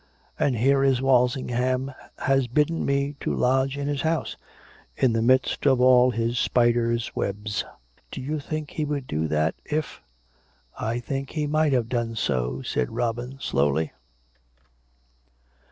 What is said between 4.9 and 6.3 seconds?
in the midst of all